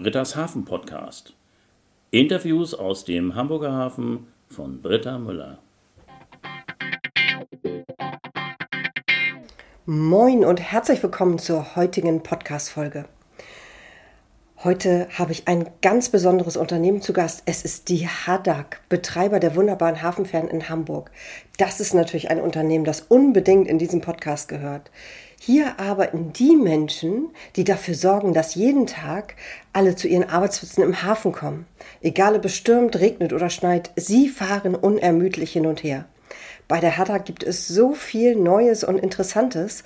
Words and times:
Britta's 0.00 0.36
Hafen 0.36 0.64
Podcast. 0.64 1.34
Interviews 2.12 2.72
aus 2.72 3.04
dem 3.04 3.34
Hamburger 3.34 3.72
Hafen 3.72 4.28
von 4.48 4.80
Britta 4.80 5.18
Müller. 5.18 5.58
Moin 9.86 10.44
und 10.44 10.60
herzlich 10.60 11.02
willkommen 11.02 11.40
zur 11.40 11.74
heutigen 11.74 12.22
Podcast-Folge. 12.22 13.06
Heute 14.62 15.08
habe 15.18 15.32
ich 15.32 15.48
ein 15.48 15.68
ganz 15.82 16.10
besonderes 16.10 16.56
Unternehmen 16.56 17.02
zu 17.02 17.12
Gast. 17.12 17.42
Es 17.46 17.64
ist 17.64 17.88
die 17.88 18.06
Hadak, 18.06 18.82
Betreiber 18.88 19.40
der 19.40 19.56
wunderbaren 19.56 20.00
Hafenfern 20.00 20.46
in 20.46 20.68
Hamburg. 20.68 21.10
Das 21.56 21.80
ist 21.80 21.92
natürlich 21.92 22.30
ein 22.30 22.40
Unternehmen, 22.40 22.84
das 22.84 23.00
unbedingt 23.00 23.66
in 23.66 23.78
diesem 23.78 24.00
Podcast 24.00 24.46
gehört. 24.48 24.92
Hier 25.40 25.78
arbeiten 25.78 26.32
die 26.32 26.56
Menschen, 26.56 27.30
die 27.56 27.64
dafür 27.64 27.94
sorgen, 27.94 28.34
dass 28.34 28.54
jeden 28.54 28.86
Tag 28.86 29.36
alle 29.72 29.94
zu 29.96 30.08
ihren 30.08 30.28
Arbeitsplätzen 30.28 30.82
im 30.82 31.02
Hafen 31.02 31.32
kommen. 31.32 31.66
Egal 32.00 32.36
ob 32.36 32.44
es 32.44 32.56
stürmt, 32.56 32.98
regnet 32.98 33.32
oder 33.32 33.48
schneit, 33.48 33.90
sie 33.96 34.28
fahren 34.28 34.74
unermüdlich 34.74 35.52
hin 35.52 35.66
und 35.66 35.82
her. 35.82 36.06
Bei 36.66 36.80
der 36.80 36.98
Hadak 36.98 37.24
gibt 37.24 37.44
es 37.44 37.68
so 37.68 37.94
viel 37.94 38.36
Neues 38.36 38.84
und 38.84 38.98
Interessantes 38.98 39.84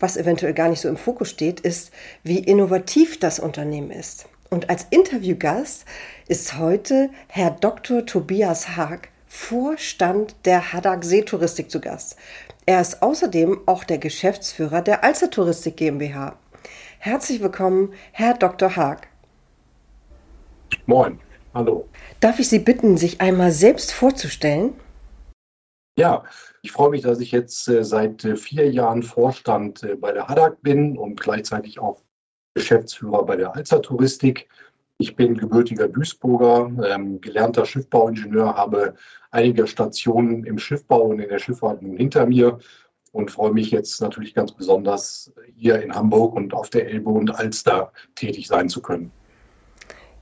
was 0.00 0.16
eventuell 0.16 0.54
gar 0.54 0.68
nicht 0.68 0.80
so 0.80 0.88
im 0.88 0.96
Fokus 0.96 1.30
steht, 1.30 1.60
ist, 1.60 1.90
wie 2.22 2.38
innovativ 2.38 3.18
das 3.18 3.38
Unternehmen 3.38 3.90
ist. 3.90 4.28
Und 4.48 4.68
als 4.68 4.86
Interviewgast 4.90 5.84
ist 6.26 6.58
heute 6.58 7.10
Herr 7.28 7.52
Dr. 7.52 8.04
Tobias 8.04 8.76
Haag, 8.76 9.09
Vorstand 9.32 10.34
der 10.44 10.72
Hadak 10.72 11.04
Seetouristik 11.04 11.70
zu 11.70 11.80
Gast. 11.80 12.16
Er 12.66 12.80
ist 12.80 13.00
außerdem 13.00 13.60
auch 13.66 13.84
der 13.84 13.98
Geschäftsführer 13.98 14.82
der 14.82 15.04
Alster 15.04 15.30
Touristik 15.30 15.76
GmbH. 15.76 16.36
Herzlich 16.98 17.40
willkommen, 17.40 17.94
Herr 18.10 18.34
Dr. 18.34 18.74
Haag. 18.74 19.06
Moin, 20.86 21.20
hallo. 21.54 21.88
Darf 22.18 22.40
ich 22.40 22.48
Sie 22.48 22.58
bitten, 22.58 22.96
sich 22.96 23.20
einmal 23.20 23.52
selbst 23.52 23.92
vorzustellen? 23.92 24.74
Ja, 25.96 26.24
ich 26.62 26.72
freue 26.72 26.90
mich, 26.90 27.02
dass 27.02 27.20
ich 27.20 27.30
jetzt 27.30 27.68
äh, 27.68 27.84
seit 27.84 28.24
äh, 28.24 28.34
vier 28.34 28.68
Jahren 28.68 29.04
Vorstand 29.04 29.84
äh, 29.84 29.94
bei 29.94 30.10
der 30.10 30.26
Hadak 30.26 30.60
bin 30.60 30.98
und 30.98 31.20
gleichzeitig 31.20 31.78
auch 31.78 32.02
Geschäftsführer 32.54 33.24
bei 33.24 33.36
der 33.36 33.54
Alzer 33.54 33.80
Touristik. 33.80 34.48
Ich 35.00 35.16
bin 35.16 35.34
gebürtiger 35.34 35.88
Duisburger, 35.88 36.70
ähm, 36.86 37.22
gelernter 37.22 37.64
Schiffbauingenieur, 37.64 38.54
habe 38.54 38.92
einige 39.30 39.66
Stationen 39.66 40.44
im 40.44 40.58
Schiffbau 40.58 41.04
und 41.04 41.20
in 41.20 41.30
der 41.30 41.38
Schifffahrt 41.38 41.80
nun 41.80 41.96
hinter 41.96 42.26
mir 42.26 42.58
und 43.10 43.30
freue 43.30 43.50
mich 43.50 43.70
jetzt 43.70 44.02
natürlich 44.02 44.34
ganz 44.34 44.52
besonders, 44.52 45.32
hier 45.56 45.82
in 45.82 45.94
Hamburg 45.94 46.34
und 46.34 46.52
auf 46.52 46.68
der 46.68 46.86
Elbe 46.86 47.08
und 47.08 47.34
Alster 47.34 47.92
tätig 48.14 48.46
sein 48.46 48.68
zu 48.68 48.82
können. 48.82 49.10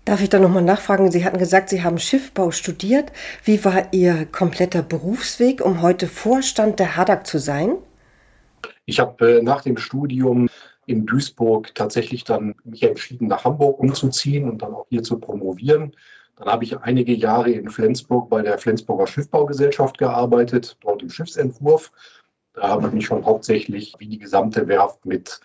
Darf 0.04 0.22
ich 0.22 0.28
da 0.28 0.38
nochmal 0.38 0.62
nachfragen? 0.62 1.10
Sie 1.10 1.24
hatten 1.24 1.38
gesagt, 1.38 1.70
Sie 1.70 1.82
haben 1.82 1.98
Schiffbau 1.98 2.52
studiert. 2.52 3.10
Wie 3.42 3.64
war 3.64 3.92
Ihr 3.92 4.26
kompletter 4.26 4.82
Berufsweg, 4.82 5.60
um 5.60 5.82
heute 5.82 6.06
Vorstand 6.06 6.78
der 6.78 6.96
Hadak 6.96 7.26
zu 7.26 7.38
sein? 7.38 7.74
Ich 8.86 9.00
habe 9.00 9.38
äh, 9.38 9.42
nach 9.42 9.62
dem 9.62 9.76
Studium 9.76 10.47
in 10.88 11.06
Duisburg 11.06 11.74
tatsächlich 11.74 12.24
dann 12.24 12.54
mich 12.64 12.82
entschieden, 12.82 13.28
nach 13.28 13.44
Hamburg 13.44 13.78
umzuziehen 13.78 14.48
und 14.48 14.62
dann 14.62 14.74
auch 14.74 14.86
hier 14.88 15.02
zu 15.02 15.18
promovieren. 15.18 15.94
Dann 16.36 16.48
habe 16.48 16.64
ich 16.64 16.78
einige 16.78 17.12
Jahre 17.12 17.50
in 17.50 17.68
Flensburg 17.68 18.30
bei 18.30 18.42
der 18.42 18.58
Flensburger 18.58 19.06
Schiffbaugesellschaft 19.06 19.98
gearbeitet, 19.98 20.76
dort 20.80 21.02
im 21.02 21.10
Schiffsentwurf. 21.10 21.92
Da 22.54 22.68
habe 22.68 22.86
ich 22.86 22.92
mich 22.92 23.06
schon 23.06 23.24
hauptsächlich 23.24 23.94
wie 23.98 24.06
die 24.06 24.18
gesamte 24.18 24.66
Werft 24.66 25.04
mit 25.04 25.40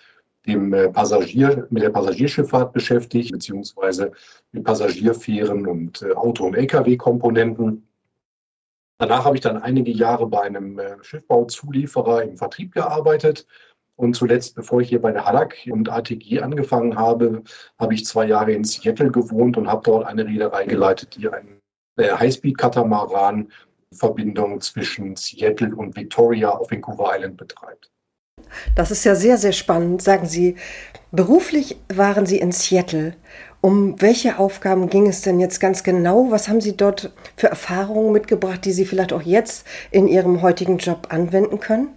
dem 0.45 0.73
äh, 0.73 0.89
Passagier, 0.89 1.67
mit 1.69 1.83
der 1.83 1.89
Passagierschifffahrt 1.89 2.73
beschäftigt, 2.73 3.31
beziehungsweise 3.31 4.11
mit 4.51 4.63
Passagierfähren 4.63 5.67
und 5.67 6.01
äh, 6.01 6.13
Auto- 6.13 6.45
und 6.45 6.55
Lkw-Komponenten. 6.55 7.87
Danach 8.97 9.25
habe 9.25 9.35
ich 9.35 9.41
dann 9.41 9.57
einige 9.57 9.91
Jahre 9.91 10.27
bei 10.27 10.41
einem 10.41 10.79
äh, 10.79 10.95
Schiffbauzulieferer 11.01 12.23
im 12.23 12.37
Vertrieb 12.37 12.73
gearbeitet. 12.73 13.47
Und 13.95 14.15
zuletzt, 14.15 14.55
bevor 14.55 14.81
ich 14.81 14.89
hier 14.89 15.01
bei 15.01 15.11
der 15.11 15.25
Hadak 15.25 15.55
und 15.69 15.87
ATG 15.89 16.41
angefangen 16.41 16.97
habe, 16.97 17.43
habe 17.79 17.93
ich 17.93 18.05
zwei 18.05 18.25
Jahre 18.25 18.53
in 18.53 18.63
Seattle 18.63 19.11
gewohnt 19.11 19.55
und 19.57 19.67
habe 19.67 19.83
dort 19.83 20.07
eine 20.07 20.25
Reederei 20.25 20.65
geleitet, 20.65 21.15
die 21.15 21.29
eine 21.29 21.59
Highspeed-Katamaran-Verbindung 22.19 24.61
zwischen 24.61 25.15
Seattle 25.15 25.75
und 25.75 25.95
Victoria 25.95 26.49
auf 26.49 26.71
Vancouver 26.71 27.15
Island 27.15 27.37
betreibt. 27.37 27.91
Das 28.75 28.91
ist 28.91 29.03
ja 29.03 29.15
sehr, 29.15 29.37
sehr 29.37 29.51
spannend. 29.51 30.01
Sagen 30.01 30.25
Sie, 30.25 30.55
beruflich 31.11 31.77
waren 31.93 32.25
Sie 32.25 32.39
in 32.39 32.51
Seattle. 32.51 33.15
Um 33.61 34.01
welche 34.01 34.39
Aufgaben 34.39 34.89
ging 34.89 35.07
es 35.07 35.21
denn 35.21 35.39
jetzt 35.39 35.59
ganz 35.59 35.83
genau? 35.83 36.31
Was 36.31 36.49
haben 36.49 36.61
Sie 36.61 36.75
dort 36.75 37.13
für 37.37 37.47
Erfahrungen 37.47 38.11
mitgebracht, 38.11 38.65
die 38.65 38.73
Sie 38.73 38.85
vielleicht 38.85 39.13
auch 39.13 39.21
jetzt 39.21 39.67
in 39.91 40.07
Ihrem 40.07 40.41
heutigen 40.41 40.79
Job 40.79 41.09
anwenden 41.09 41.59
können? 41.59 41.89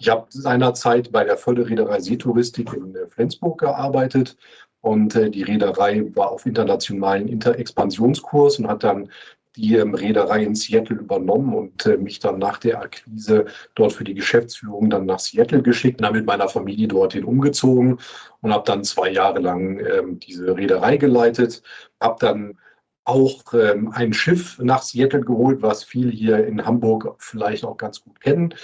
Ich 0.00 0.08
habe 0.08 0.26
seinerzeit 0.30 1.12
bei 1.12 1.24
der 1.24 1.36
Förderreederei 1.36 2.00
Seetouristik 2.00 2.72
in 2.72 2.96
Flensburg 3.10 3.60
gearbeitet 3.60 4.38
und 4.80 5.14
äh, 5.14 5.30
die 5.30 5.42
Reederei 5.42 6.04
war 6.14 6.30
auf 6.30 6.46
internationalen 6.46 7.28
Interexpansionskurs 7.28 8.58
und 8.58 8.68
hat 8.68 8.82
dann 8.82 9.10
die 9.56 9.76
ähm, 9.76 9.94
Reederei 9.94 10.42
in 10.44 10.54
Seattle 10.54 10.96
übernommen 10.96 11.52
und 11.52 11.84
äh, 11.84 11.98
mich 11.98 12.18
dann 12.18 12.38
nach 12.38 12.56
der 12.56 12.80
Akquise 12.80 13.44
dort 13.74 13.92
für 13.92 14.04
die 14.04 14.14
Geschäftsführung 14.14 14.88
dann 14.88 15.04
nach 15.04 15.18
Seattle 15.18 15.60
geschickt, 15.60 16.00
dann 16.00 16.14
mit 16.14 16.24
meiner 16.24 16.48
Familie 16.48 16.88
dorthin 16.88 17.24
umgezogen 17.24 17.98
und 18.40 18.54
habe 18.54 18.64
dann 18.64 18.84
zwei 18.84 19.10
Jahre 19.10 19.40
lang 19.40 19.80
ähm, 19.80 20.18
diese 20.18 20.56
Reederei 20.56 20.96
geleitet, 20.96 21.62
habe 22.00 22.16
dann 22.20 22.58
auch 23.04 23.52
ähm, 23.52 23.92
ein 23.92 24.14
Schiff 24.14 24.58
nach 24.60 24.82
Seattle 24.82 25.20
geholt, 25.20 25.60
was 25.60 25.84
viele 25.84 26.10
hier 26.10 26.46
in 26.46 26.64
Hamburg 26.64 27.16
vielleicht 27.18 27.64
auch 27.64 27.76
ganz 27.76 28.00
gut 28.02 28.18
kennen. 28.20 28.54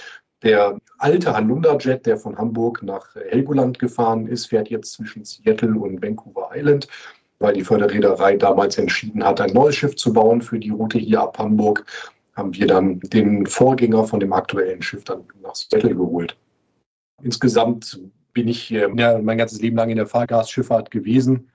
Der 0.43 0.77
alte 0.99 1.33
Halunda 1.33 1.77
Jet, 1.77 2.05
der 2.05 2.17
von 2.17 2.37
Hamburg 2.37 2.83
nach 2.83 3.15
Helgoland 3.15 3.79
gefahren 3.79 4.27
ist, 4.27 4.47
fährt 4.47 4.69
jetzt 4.69 4.93
zwischen 4.93 5.25
Seattle 5.25 5.79
und 5.79 6.01
Vancouver 6.01 6.51
Island 6.53 6.87
weil 7.39 7.53
die 7.53 7.63
Förderreederei 7.63 8.35
damals 8.35 8.77
entschieden 8.77 9.23
hat, 9.23 9.41
ein 9.41 9.53
neues 9.53 9.75
Schiff 9.75 9.95
zu 9.95 10.13
bauen 10.13 10.41
für 10.41 10.59
die 10.59 10.69
Route 10.69 10.97
hier 10.97 11.21
ab 11.21 11.37
Hamburg, 11.37 11.85
haben 12.35 12.53
wir 12.53 12.67
dann 12.67 12.99
den 12.99 13.45
Vorgänger 13.45 14.05
von 14.05 14.19
dem 14.19 14.33
aktuellen 14.33 14.81
Schiff 14.81 15.03
dann 15.03 15.23
nach 15.41 15.55
Seattle 15.55 15.95
geholt. 15.95 16.37
Insgesamt 17.23 17.99
bin 18.33 18.47
ich 18.47 18.69
ja, 18.69 18.87
mein 18.87 19.37
ganzes 19.37 19.61
Leben 19.61 19.77
lang 19.77 19.89
in 19.89 19.97
der 19.97 20.05
Fahrgastschifffahrt 20.05 20.91
gewesen 20.91 21.49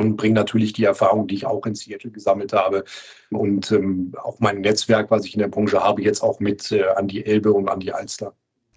und 0.00 0.16
bringe 0.16 0.34
natürlich 0.34 0.72
die 0.72 0.84
Erfahrung, 0.84 1.26
die 1.26 1.34
ich 1.34 1.46
auch 1.46 1.64
in 1.66 1.74
Seattle 1.74 2.10
gesammelt 2.10 2.52
habe 2.52 2.84
und 3.30 3.70
ähm, 3.70 4.12
auch 4.22 4.40
mein 4.40 4.62
Netzwerk, 4.62 5.10
was 5.10 5.26
ich 5.26 5.34
in 5.34 5.40
der 5.40 5.48
Branche 5.48 5.80
habe, 5.80 6.02
jetzt 6.02 6.22
auch 6.22 6.40
mit 6.40 6.72
äh, 6.72 6.84
an 6.96 7.06
die 7.06 7.24
Elbe 7.24 7.52
und 7.52 7.68
an 7.68 7.80
die 7.80 7.92
Alster. 7.92 8.32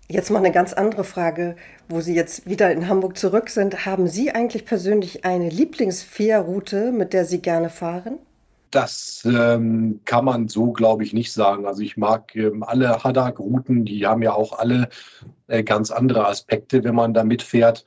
Jetzt 0.09 0.29
mal 0.29 0.39
eine 0.39 0.51
ganz 0.51 0.73
andere 0.73 1.05
Frage, 1.05 1.55
wo 1.87 2.01
Sie 2.01 2.13
jetzt 2.13 2.47
wieder 2.47 2.71
in 2.71 2.89
Hamburg 2.89 3.17
zurück 3.17 3.49
sind. 3.49 3.85
Haben 3.85 4.07
Sie 4.07 4.31
eigentlich 4.31 4.65
persönlich 4.65 5.23
eine 5.23 5.49
Lieblingsfährroute, 5.49 6.91
mit 6.91 7.13
der 7.13 7.23
Sie 7.23 7.41
gerne 7.41 7.69
fahren? 7.69 8.19
Das 8.69 9.23
ähm, 9.25 10.01
kann 10.03 10.25
man 10.25 10.49
so, 10.49 10.71
glaube 10.71 11.03
ich, 11.03 11.13
nicht 11.13 11.31
sagen. 11.31 11.65
Also 11.65 11.81
ich 11.83 11.95
mag 11.95 12.35
ähm, 12.35 12.63
alle 12.63 13.03
Hadak-Routen, 13.03 13.85
die 13.85 14.05
haben 14.05 14.23
ja 14.23 14.33
auch 14.33 14.59
alle 14.59 14.89
äh, 15.47 15.63
ganz 15.63 15.89
andere 15.89 16.27
Aspekte, 16.27 16.83
wenn 16.83 16.95
man 16.95 17.13
da 17.13 17.23
mitfährt. 17.23 17.85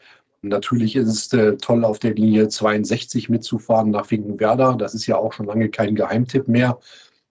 Natürlich 0.48 0.96
ist 0.96 1.08
es 1.08 1.32
äh, 1.32 1.56
toll, 1.56 1.84
auf 1.84 1.98
der 1.98 2.14
Linie 2.14 2.48
62 2.48 3.28
mitzufahren 3.28 3.90
nach 3.90 4.06
Finkenwerder. 4.06 4.76
Das 4.76 4.94
ist 4.94 5.06
ja 5.06 5.16
auch 5.16 5.32
schon 5.32 5.46
lange 5.46 5.68
kein 5.68 5.94
Geheimtipp 5.94 6.48
mehr. 6.48 6.78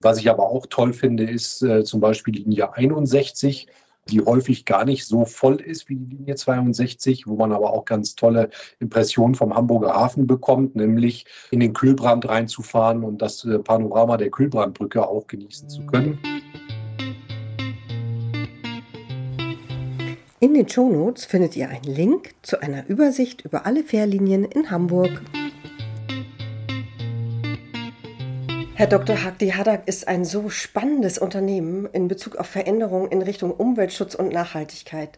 Was 0.01 0.17
ich 0.19 0.29
aber 0.29 0.47
auch 0.47 0.65
toll 0.67 0.93
finde, 0.93 1.23
ist 1.23 1.61
äh, 1.63 1.83
zum 1.83 1.99
Beispiel 1.99 2.35
Linie 2.35 2.73
61 2.73 3.67
die 4.09 4.21
häufig 4.21 4.65
gar 4.65 4.85
nicht 4.85 5.05
so 5.05 5.25
voll 5.25 5.55
ist 5.55 5.89
wie 5.89 5.95
die 5.95 6.15
Linie 6.17 6.35
62, 6.35 7.27
wo 7.27 7.35
man 7.35 7.51
aber 7.51 7.73
auch 7.73 7.85
ganz 7.85 8.15
tolle 8.15 8.49
Impressionen 8.79 9.35
vom 9.35 9.55
Hamburger 9.55 9.95
Hafen 9.95 10.27
bekommt, 10.27 10.75
nämlich 10.75 11.25
in 11.51 11.59
den 11.59 11.73
Kühlbrand 11.73 12.27
reinzufahren 12.27 13.03
und 13.03 13.21
das 13.21 13.43
äh, 13.45 13.59
Panorama 13.59 14.17
der 14.17 14.29
Kühlbrandbrücke 14.29 15.07
auch 15.07 15.27
genießen 15.27 15.69
zu 15.69 15.85
können. 15.87 16.19
In 20.41 20.53
den 20.53 20.67
Shownotes 20.67 21.23
findet 21.23 21.55
ihr 21.55 21.69
einen 21.69 21.85
Link 21.85 22.35
zu 22.41 22.61
einer 22.61 22.85
Übersicht 22.89 23.45
über 23.45 23.65
alle 23.65 23.85
Fährlinien 23.85 24.43
in 24.43 24.69
Hamburg. 24.69 25.21
Herr 28.73 28.87
Dr. 28.87 29.23
Hack, 29.23 29.39
die 29.39 29.53
Hadak 29.53 29.87
ist 29.87 30.09
ein 30.09 30.25
so 30.25 30.49
spannendes 30.49 31.17
Unternehmen 31.17 31.85
in 31.93 32.09
Bezug 32.09 32.35
auf 32.35 32.47
Veränderungen 32.47 33.09
in 33.11 33.21
Richtung 33.21 33.51
Umweltschutz 33.51 34.13
und 34.13 34.33
Nachhaltigkeit. 34.33 35.17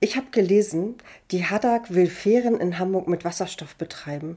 Ich 0.00 0.16
habe 0.16 0.26
gelesen, 0.32 0.96
die 1.30 1.44
Hadak 1.44 1.94
will 1.94 2.08
Fähren 2.08 2.58
in 2.58 2.80
Hamburg 2.80 3.06
mit 3.06 3.24
Wasserstoff 3.24 3.76
betreiben. 3.76 4.36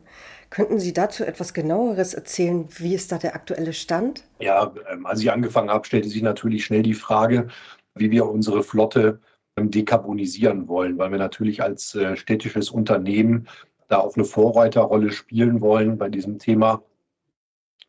Könnten 0.51 0.77
Sie 0.77 0.93
dazu 0.93 1.25
etwas 1.25 1.55
genaueres 1.55 2.13
erzählen? 2.13 2.67
Wie 2.77 2.93
ist 2.93 3.11
da 3.11 3.17
der 3.17 3.33
aktuelle 3.33 3.73
Stand? 3.73 4.25
Ja, 4.37 4.71
ähm, 4.91 5.07
als 5.07 5.21
ich 5.21 5.31
angefangen 5.31 5.71
habe, 5.71 5.87
stellte 5.87 6.07
sich 6.07 6.21
natürlich 6.21 6.65
schnell 6.65 6.83
die 6.83 6.93
Frage, 6.93 7.47
wie 7.95 8.11
wir 8.11 8.29
unsere 8.29 8.61
Flotte 8.61 9.19
dekarbonisieren 9.57 10.67
wollen, 10.67 10.97
weil 10.97 11.11
wir 11.11 11.17
natürlich 11.17 11.61
als 11.61 11.93
äh, 11.95 12.15
städtisches 12.15 12.69
Unternehmen 12.69 13.47
da 13.89 13.97
auch 13.99 14.15
eine 14.15 14.25
Vorreiterrolle 14.25 15.11
spielen 15.11 15.61
wollen 15.61 15.97
bei 15.97 16.09
diesem 16.09 16.39
Thema, 16.39 16.83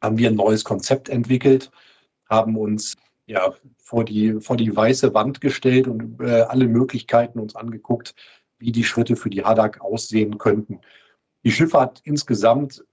haben 0.03 0.19
wir 0.19 0.31
ein 0.31 0.37
neues 0.37 0.65
Konzept 0.65 1.09
entwickelt, 1.09 1.71
haben 2.29 2.57
uns 2.57 2.95
ja 3.27 3.53
vor 3.77 4.05
die, 4.05 4.41
vor 4.41 4.57
die 4.57 4.75
weiße 4.75 5.15
Wand 5.15 5.41
gestellt 5.41 5.87
und 5.87 6.21
äh, 6.21 6.43
alle 6.43 6.67
Möglichkeiten 6.67 7.39
uns 7.39 7.55
angeguckt, 7.55 8.15
wie 8.59 8.73
die 8.73 8.85
Schritte 8.85 9.15
für 9.15 9.31
die 9.31 9.45
Hadak 9.45 9.81
aussehen 9.81 10.39
könnten. 10.39 10.81
Die 11.45 11.53
Schifffahrt 11.53 12.01
insgesamt 12.05 12.85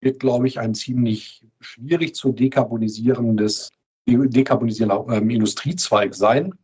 wird, 0.00 0.20
glaube 0.20 0.46
ich, 0.46 0.58
ein 0.58 0.74
ziemlich 0.74 1.44
schwierig 1.60 2.14
zu 2.14 2.32
dekarbonisierendes, 2.32 3.70
dekarbonisierender 4.06 5.06
ähm, 5.10 5.30
Industriezweig 5.30 6.14
sein. 6.14 6.54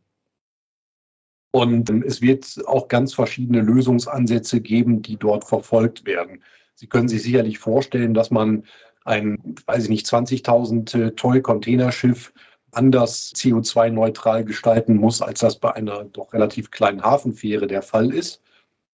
Und 1.55 1.89
es 1.89 2.21
wird 2.21 2.61
auch 2.67 2.89
ganz 2.89 3.13
verschiedene 3.13 3.61
Lösungsansätze 3.61 4.59
geben, 4.59 5.01
die 5.01 5.15
dort 5.15 5.45
verfolgt 5.45 6.05
werden. 6.05 6.43
Sie 6.73 6.85
können 6.85 7.07
sich 7.07 7.23
sicherlich 7.23 7.59
vorstellen, 7.59 8.13
dass 8.13 8.29
man 8.29 8.65
ein, 9.05 9.55
weiß 9.65 9.85
ich 9.85 9.89
nicht, 9.89 10.05
20.000 10.05 10.99
äh, 10.99 11.11
Toll 11.11 11.39
Containerschiff 11.39 12.33
anders 12.73 13.31
CO2-neutral 13.37 14.43
gestalten 14.43 14.97
muss, 14.97 15.21
als 15.21 15.39
das 15.39 15.57
bei 15.57 15.73
einer 15.73 16.03
doch 16.03 16.33
relativ 16.33 16.71
kleinen 16.71 17.01
Hafenfähre 17.01 17.67
der 17.67 17.83
Fall 17.83 18.13
ist. 18.13 18.41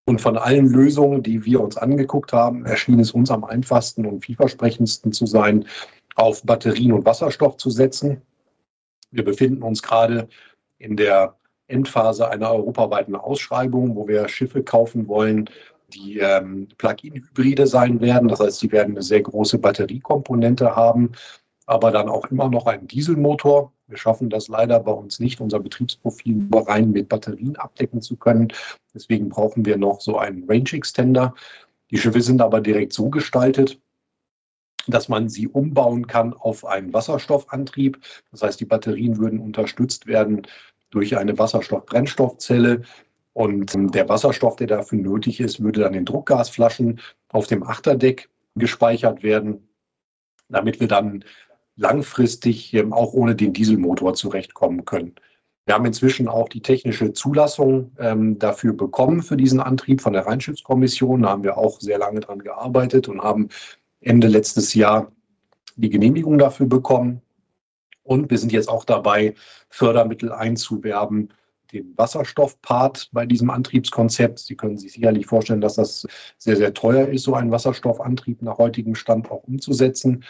Und 0.05 0.21
von 0.21 0.37
allen 0.37 0.67
Lösungen, 0.67 1.23
die 1.23 1.43
wir 1.43 1.61
uns 1.61 1.77
angeguckt 1.77 2.31
haben, 2.31 2.67
erschien 2.67 2.99
es 2.99 3.09
uns 3.09 3.31
am 3.31 3.43
einfachsten 3.43 4.05
und 4.05 4.23
vielversprechendsten 4.23 5.13
zu 5.13 5.25
sein, 5.25 5.65
auf 6.13 6.43
Batterien 6.43 6.91
und 6.91 7.07
Wasserstoff 7.07 7.57
zu 7.57 7.71
setzen. 7.71 8.21
Wir 9.09 9.25
befinden 9.25 9.63
uns 9.63 9.81
gerade 9.81 10.29
in 10.77 10.95
der 10.95 11.35
Endphase 11.71 12.29
einer 12.29 12.51
europaweiten 12.51 13.15
Ausschreibung, 13.15 13.95
wo 13.95 14.07
wir 14.07 14.27
Schiffe 14.27 14.63
kaufen 14.63 15.07
wollen, 15.07 15.49
die 15.93 16.19
ähm, 16.19 16.67
Plug-in-Hybride 16.77 17.67
sein 17.67 17.99
werden. 18.01 18.27
Das 18.27 18.39
heißt, 18.39 18.59
sie 18.59 18.71
werden 18.71 18.95
eine 18.95 19.01
sehr 19.01 19.21
große 19.21 19.57
Batteriekomponente 19.57 20.75
haben, 20.75 21.11
aber 21.65 21.91
dann 21.91 22.09
auch 22.09 22.25
immer 22.25 22.49
noch 22.49 22.67
einen 22.67 22.87
Dieselmotor. 22.87 23.71
Wir 23.87 23.97
schaffen 23.97 24.29
das 24.29 24.47
leider 24.47 24.79
bei 24.79 24.91
uns 24.91 25.19
nicht, 25.19 25.41
unser 25.41 25.59
Betriebsprofil 25.59 26.35
nur 26.35 26.67
rein 26.67 26.91
mit 26.91 27.09
Batterien 27.09 27.55
abdecken 27.57 28.01
zu 28.01 28.15
können. 28.15 28.53
Deswegen 28.93 29.29
brauchen 29.29 29.65
wir 29.65 29.77
noch 29.77 30.01
so 30.01 30.17
einen 30.17 30.49
Range 30.49 30.71
Extender. 30.71 31.33
Die 31.91 31.97
Schiffe 31.97 32.21
sind 32.21 32.41
aber 32.41 32.61
direkt 32.61 32.93
so 32.93 33.09
gestaltet, 33.09 33.81
dass 34.87 35.09
man 35.09 35.29
sie 35.29 35.47
umbauen 35.47 36.07
kann 36.07 36.33
auf 36.33 36.65
einen 36.65 36.93
Wasserstoffantrieb. 36.93 37.99
Das 38.31 38.41
heißt, 38.41 38.59
die 38.59 38.65
Batterien 38.65 39.17
würden 39.17 39.39
unterstützt 39.39 40.07
werden 40.07 40.47
durch 40.91 41.17
eine 41.17 41.37
Wasserstoff-Brennstoffzelle. 41.37 42.83
Und 43.33 43.73
ähm, 43.75 43.91
der 43.91 44.07
Wasserstoff, 44.07 44.57
der 44.57 44.67
dafür 44.67 44.99
nötig 44.99 45.39
ist, 45.39 45.63
würde 45.63 45.81
dann 45.81 45.93
in 45.93 46.05
Druckgasflaschen 46.05 46.99
auf 47.29 47.47
dem 47.47 47.63
Achterdeck 47.63 48.29
gespeichert 48.55 49.23
werden, 49.23 49.67
damit 50.49 50.79
wir 50.79 50.87
dann 50.87 51.23
langfristig 51.77 52.73
ähm, 52.73 52.93
auch 52.93 53.13
ohne 53.13 53.35
den 53.35 53.53
Dieselmotor 53.53 54.13
zurechtkommen 54.13 54.85
können. 54.85 55.15
Wir 55.65 55.75
haben 55.75 55.85
inzwischen 55.85 56.27
auch 56.27 56.49
die 56.49 56.61
technische 56.61 57.13
Zulassung 57.13 57.91
ähm, 57.99 58.39
dafür 58.39 58.73
bekommen, 58.73 59.21
für 59.21 59.37
diesen 59.37 59.59
Antrieb 59.59 60.01
von 60.01 60.13
der 60.13 60.25
Rheinschiffskommission. 60.25 61.21
Da 61.21 61.29
haben 61.29 61.43
wir 61.43 61.57
auch 61.57 61.79
sehr 61.79 61.99
lange 61.99 62.19
dran 62.19 62.39
gearbeitet 62.39 63.07
und 63.07 63.21
haben 63.21 63.49
Ende 64.01 64.27
letztes 64.27 64.73
Jahr 64.73 65.11
die 65.75 65.89
Genehmigung 65.89 66.37
dafür 66.37 66.65
bekommen. 66.65 67.21
Und 68.03 68.29
wir 68.31 68.37
sind 68.37 68.51
jetzt 68.51 68.69
auch 68.69 68.85
dabei, 68.85 69.35
Fördermittel 69.69 70.31
einzuwerben, 70.31 71.29
den 71.71 71.93
Wasserstoffpart 71.97 73.09
bei 73.11 73.25
diesem 73.25 73.49
Antriebskonzept. 73.49 74.39
Sie 74.39 74.55
können 74.55 74.77
sich 74.77 74.93
sicherlich 74.93 75.25
vorstellen, 75.25 75.61
dass 75.61 75.75
das 75.75 76.05
sehr, 76.37 76.57
sehr 76.57 76.73
teuer 76.73 77.07
ist, 77.07 77.23
so 77.23 77.35
einen 77.35 77.51
Wasserstoffantrieb 77.51 78.41
nach 78.41 78.57
heutigem 78.57 78.95
Stand 78.95 79.31
auch 79.31 79.43
umzusetzen. 79.43 80.23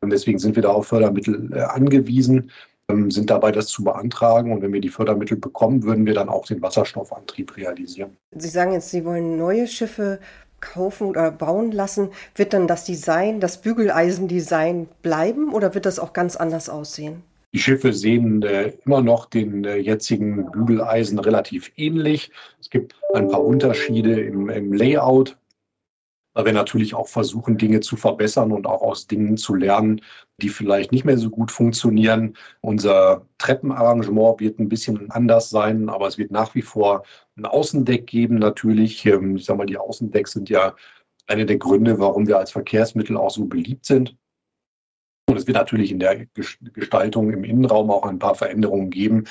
Und 0.00 0.10
deswegen 0.10 0.38
sind 0.38 0.56
wir 0.56 0.62
da 0.62 0.70
auf 0.70 0.88
Fördermittel 0.88 1.50
äh, 1.52 1.60
angewiesen, 1.60 2.50
ähm, 2.88 3.10
sind 3.10 3.30
dabei, 3.30 3.50
das 3.50 3.66
zu 3.68 3.82
beantragen. 3.82 4.52
Und 4.52 4.62
wenn 4.62 4.72
wir 4.72 4.80
die 4.80 4.88
Fördermittel 4.88 5.36
bekommen, 5.36 5.82
würden 5.82 6.06
wir 6.06 6.14
dann 6.14 6.28
auch 6.28 6.46
den 6.46 6.62
Wasserstoffantrieb 6.62 7.56
realisieren. 7.56 8.16
Sie 8.32 8.48
sagen 8.48 8.72
jetzt, 8.72 8.90
Sie 8.90 9.04
wollen 9.04 9.36
neue 9.36 9.66
Schiffe 9.66 10.20
kaufen 10.60 11.08
oder 11.08 11.30
bauen 11.30 11.72
lassen. 11.72 12.10
Wird 12.34 12.52
dann 12.52 12.66
das 12.66 12.84
Design, 12.84 13.40
das 13.40 13.60
Bügeleisendesign 13.60 14.88
bleiben 15.02 15.52
oder 15.52 15.74
wird 15.74 15.86
das 15.86 15.98
auch 15.98 16.12
ganz 16.12 16.36
anders 16.36 16.68
aussehen? 16.68 17.22
Die 17.52 17.58
Schiffe 17.58 17.92
sehen 17.92 18.42
äh, 18.42 18.72
immer 18.84 19.00
noch 19.00 19.26
den 19.26 19.64
äh, 19.64 19.76
jetzigen 19.76 20.50
Bügeleisen 20.50 21.18
relativ 21.18 21.72
ähnlich. 21.76 22.30
Es 22.60 22.68
gibt 22.68 22.94
ein 23.14 23.28
paar 23.28 23.44
Unterschiede 23.44 24.20
im, 24.20 24.50
im 24.50 24.72
Layout 24.72 25.36
wir 26.44 26.52
natürlich 26.52 26.94
auch 26.94 27.08
versuchen, 27.08 27.56
Dinge 27.56 27.80
zu 27.80 27.96
verbessern 27.96 28.52
und 28.52 28.66
auch 28.66 28.82
aus 28.82 29.06
Dingen 29.06 29.38
zu 29.38 29.54
lernen, 29.54 30.02
die 30.42 30.50
vielleicht 30.50 30.92
nicht 30.92 31.04
mehr 31.04 31.16
so 31.16 31.30
gut 31.30 31.50
funktionieren. 31.50 32.36
Unser 32.60 33.26
Treppenarrangement 33.38 34.40
wird 34.40 34.58
ein 34.58 34.68
bisschen 34.68 35.10
anders 35.10 35.48
sein, 35.48 35.88
aber 35.88 36.06
es 36.06 36.18
wird 36.18 36.30
nach 36.30 36.54
wie 36.54 36.62
vor 36.62 37.04
ein 37.36 37.46
Außendeck 37.46 38.06
geben 38.06 38.36
natürlich. 38.36 39.06
Ähm, 39.06 39.36
ich 39.36 39.46
sage 39.46 39.58
mal, 39.58 39.66
die 39.66 39.78
Außendecks 39.78 40.32
sind 40.32 40.50
ja 40.50 40.74
eine 41.26 41.46
der 41.46 41.56
Gründe, 41.58 41.98
warum 41.98 42.26
wir 42.26 42.38
als 42.38 42.50
Verkehrsmittel 42.50 43.16
auch 43.16 43.30
so 43.30 43.46
beliebt 43.46 43.86
sind. 43.86 44.16
Und 45.28 45.36
es 45.38 45.46
wird 45.46 45.56
natürlich 45.56 45.90
in 45.90 45.98
der 45.98 46.26
Gestaltung 46.74 47.32
im 47.32 47.44
Innenraum 47.44 47.90
auch 47.90 48.04
ein 48.04 48.18
paar 48.18 48.34
Veränderungen 48.34 48.90
geben. 48.90 49.24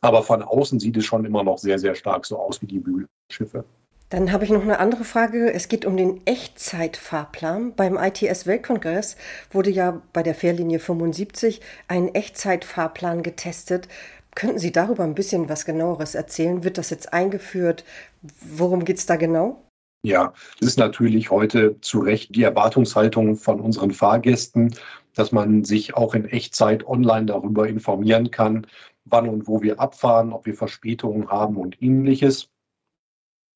Aber 0.00 0.22
von 0.22 0.42
außen 0.42 0.78
sieht 0.78 0.96
es 0.96 1.04
schon 1.04 1.24
immer 1.24 1.42
noch 1.42 1.58
sehr, 1.58 1.78
sehr 1.78 1.94
stark 1.94 2.24
so 2.26 2.38
aus 2.38 2.62
wie 2.62 2.66
die 2.66 2.78
Bügelschiffe. 2.78 3.64
Dann 4.10 4.32
habe 4.32 4.44
ich 4.44 4.50
noch 4.50 4.62
eine 4.62 4.80
andere 4.80 5.04
Frage. 5.04 5.54
Es 5.54 5.68
geht 5.68 5.86
um 5.86 5.96
den 5.96 6.26
Echtzeitfahrplan. 6.26 7.74
Beim 7.76 7.96
ITS-Weltkongress 7.96 9.16
wurde 9.52 9.70
ja 9.70 10.02
bei 10.12 10.24
der 10.24 10.34
Fährlinie 10.34 10.80
75 10.80 11.60
ein 11.86 12.12
Echtzeitfahrplan 12.12 13.22
getestet. 13.22 13.86
Könnten 14.34 14.58
Sie 14.58 14.72
darüber 14.72 15.04
ein 15.04 15.14
bisschen 15.14 15.48
was 15.48 15.64
genaueres 15.64 16.16
erzählen? 16.16 16.64
Wird 16.64 16.76
das 16.76 16.90
jetzt 16.90 17.12
eingeführt? 17.12 17.84
Worum 18.40 18.84
geht 18.84 18.98
es 18.98 19.06
da 19.06 19.14
genau? 19.14 19.62
Ja, 20.02 20.32
das 20.58 20.70
ist 20.70 20.78
natürlich 20.78 21.30
heute 21.30 21.80
zu 21.80 22.00
Recht 22.00 22.34
die 22.34 22.42
Erwartungshaltung 22.42 23.36
von 23.36 23.60
unseren 23.60 23.92
Fahrgästen, 23.92 24.74
dass 25.14 25.30
man 25.30 25.62
sich 25.62 25.94
auch 25.94 26.14
in 26.14 26.24
Echtzeit 26.24 26.84
online 26.84 27.26
darüber 27.26 27.68
informieren 27.68 28.32
kann, 28.32 28.66
wann 29.04 29.28
und 29.28 29.46
wo 29.46 29.62
wir 29.62 29.78
abfahren, 29.78 30.32
ob 30.32 30.46
wir 30.46 30.54
Verspätungen 30.54 31.28
haben 31.28 31.56
und 31.56 31.80
ähnliches. 31.80 32.49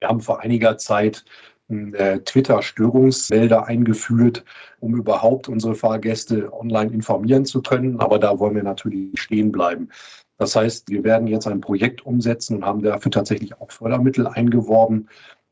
Wir 0.05 0.11
haben 0.11 0.21
vor 0.21 0.41
einiger 0.41 0.77
Zeit 0.77 1.25
äh, 1.71 2.19
Twitter-Störungsmelder 2.19 3.65
eingeführt, 3.67 4.45
um 4.81 4.95
überhaupt 4.95 5.49
unsere 5.49 5.75
Fahrgäste 5.75 6.53
online 6.53 6.93
informieren 6.93 7.47
zu 7.47 7.63
können. 7.63 8.01
Aber 8.01 8.19
da 8.19 8.39
wollen 8.39 8.55
wir 8.55 8.63
natürlich 8.63 9.19
stehen 9.19 9.51
bleiben. 9.51 9.89
Das 10.37 10.55
heißt, 10.57 10.91
wir 10.91 11.05
werden 11.05 11.27
jetzt 11.27 11.47
ein 11.47 11.63
Projekt 11.63 12.05
umsetzen 12.05 12.57
und 12.57 12.67
haben 12.67 12.83
dafür 12.83 13.11
tatsächlich 13.11 13.59
auch 13.59 13.71
Fördermittel 13.71 14.27
eingeworben, 14.27 15.09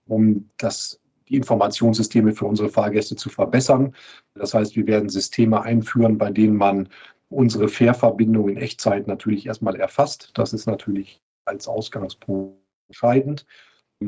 um 0.06 0.50
das, 0.58 1.00
die 1.30 1.36
Informationssysteme 1.36 2.34
für 2.34 2.44
unsere 2.44 2.68
Fahrgäste 2.68 3.16
zu 3.16 3.30
verbessern. 3.30 3.94
Das 4.34 4.52
heißt, 4.52 4.76
wir 4.76 4.86
werden 4.86 5.08
Systeme 5.08 5.62
einführen, 5.62 6.18
bei 6.18 6.30
denen 6.30 6.58
man 6.58 6.90
unsere 7.30 7.68
Fährverbindung 7.68 8.50
in 8.50 8.58
Echtzeit 8.58 9.06
natürlich 9.06 9.46
erstmal 9.46 9.76
erfasst. 9.76 10.32
Das 10.34 10.52
ist 10.52 10.66
natürlich 10.66 11.22
als 11.46 11.66
Ausgangspunkt 11.68 12.58
entscheidend. 12.88 13.46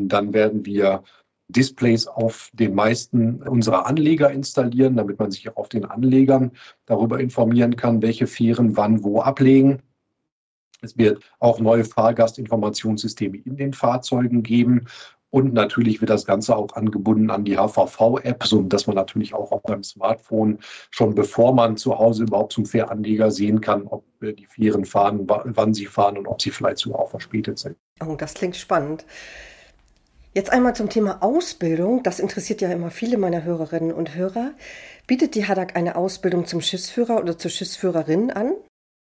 Dann 0.09 0.33
werden 0.33 0.65
wir 0.65 1.03
Displays 1.49 2.07
auf 2.07 2.51
den 2.53 2.75
meisten 2.75 3.43
unserer 3.43 3.87
Anleger 3.87 4.31
installieren, 4.31 4.97
damit 4.97 5.19
man 5.19 5.31
sich 5.31 5.49
auch 5.49 5.57
auf 5.57 5.69
den 5.69 5.85
Anlegern 5.85 6.53
darüber 6.87 7.21
informieren 7.21 7.77
kann, 7.77 8.03
welche 8.03 8.27
Fähren 8.27 8.77
wann 8.77 9.05
wo 9.05 9.21
ablegen. 9.21 9.83
Es 10.81 10.97
wird 10.99 11.23
auch 11.39 11.61
neue 11.61 11.85
Fahrgastinformationssysteme 11.85 13.39
in 13.39 13.57
den 13.57 13.73
Fahrzeugen 13.73 14.43
geben. 14.43 14.87
Und 15.31 15.53
natürlich 15.53 16.01
wird 16.01 16.11
das 16.11 16.27
Ganze 16.27 16.55
auch 16.55 16.77
angebunden 16.77 17.29
an 17.29 17.45
die 17.45 17.57
HVV-App, 17.57 18.45
sodass 18.45 18.87
man 18.87 18.95
natürlich 18.95 19.35
auch 19.35 19.51
auf 19.51 19.63
beim 19.63 19.83
Smartphone 19.83 20.59
schon 20.93 21.15
bevor 21.17 21.53
man 21.53 21.77
zu 21.77 21.99
Hause 21.99 22.23
überhaupt 22.23 22.53
zum 22.53 22.67
Fähranleger 22.67 23.33
sehen 23.33 23.61
kann, 23.61 23.89
ob 23.89 24.05
die 24.21 24.47
Fähren 24.47 24.85
fahren, 24.85 25.27
wann 25.27 25.75
sie 25.75 25.87
fahren 25.87 26.19
und 26.19 26.29
ob 26.29 26.41
sie 26.41 26.51
vielleicht 26.51 26.79
sogar 26.79 27.01
auch 27.01 27.11
verspätet 27.11 27.59
sind. 27.59 27.77
Oh, 28.07 28.15
das 28.15 28.35
klingt 28.35 28.55
spannend. 28.55 29.05
Jetzt 30.37 30.51
einmal 30.53 30.75
zum 30.75 30.89
Thema 30.89 31.23
Ausbildung. 31.23 32.03
Das 32.03 32.19
interessiert 32.19 32.61
ja 32.61 32.69
immer 32.73 32.91
viele 32.91 33.19
meiner 33.19 33.45
Hörerinnen 33.45 33.93
und 33.93 34.17
Hörer. 34.17 34.51
Bietet 35.07 35.37
die 35.37 35.47
Hadak 35.47 35.77
eine 35.77 35.95
Ausbildung 35.95 36.45
zum 36.45 36.61
Schiffsführer 36.61 37.21
oder 37.21 37.39
zur 37.39 37.53
Schiffsführerin 37.53 38.33
an? 38.33 38.55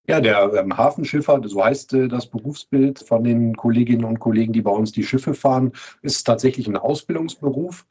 Ja, 0.06 0.20
der 0.20 0.52
ähm, 0.52 0.76
Hafenschiffer, 0.76 1.40
so 1.46 1.64
heißt 1.64 1.94
äh, 1.94 2.08
das 2.08 2.26
Berufsbild 2.26 2.98
von 2.98 3.24
den 3.24 3.56
Kolleginnen 3.56 4.04
und 4.04 4.20
Kollegen, 4.20 4.52
die 4.52 4.60
bei 4.60 4.70
uns 4.70 4.92
die 4.92 5.02
Schiffe 5.02 5.32
fahren, 5.32 5.72
ist 6.02 6.24
tatsächlich 6.24 6.68
ein 6.68 6.76
Ausbildungsberuf. 6.76 7.86